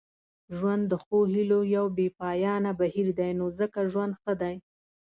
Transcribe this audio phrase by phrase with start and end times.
[0.57, 4.55] ژوند د ښو هیلو یو بې پایانه بهیر دی نو ځکه ژوند ښه دی.